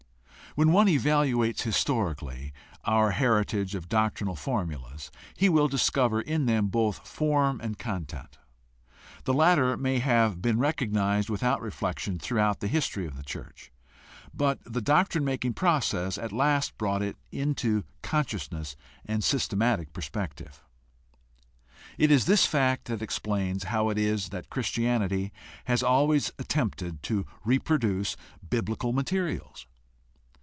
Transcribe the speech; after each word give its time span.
When 0.55 0.73
one 0.73 0.87
evaluates 0.89 1.61
historically 1.61 2.51
our 2.83 3.11
heritage 3.11 3.73
of 3.73 3.87
doctrinal 3.87 4.35
formulas, 4.35 5.09
he 5.33 5.47
will 5.47 5.69
discover 5.69 6.19
in 6.19 6.45
them 6.45 6.67
both 6.67 7.07
form 7.07 7.61
and 7.61 7.79
content. 7.79 8.37
The 9.23 9.31
latter 9.33 9.77
may 9.77 9.99
have 9.99 10.41
been 10.41 10.59
recognized 10.59 11.29
without 11.29 11.61
reflection 11.61 12.19
throughout 12.19 12.59
the 12.59 12.67
history 12.67 13.05
of 13.07 13.15
the 13.15 13.23
church, 13.23 13.71
but 14.33 14.59
the 14.65 14.81
doctrine 14.81 15.23
making 15.23 15.53
process 15.53 16.17
at 16.17 16.33
last 16.33 16.77
brought 16.77 17.01
it 17.01 17.15
into 17.31 17.85
consciousness 18.01 18.75
and 19.05 19.21
sys 19.21 19.47
tematic 19.55 19.93
perspective. 19.93 20.65
It 21.97 22.11
is 22.11 22.25
this 22.25 22.45
fact 22.45 22.87
that 22.87 23.01
explains 23.01 23.63
how 23.71 23.87
it 23.87 23.97
is 23.97 24.29
that 24.29 24.49
Christianity 24.49 25.31
has 25.63 25.81
always 25.81 26.29
attempted 26.37 27.01
to 27.03 27.25
reproduce 27.45 28.17
biblical 28.49 28.91
materials. 28.91 29.65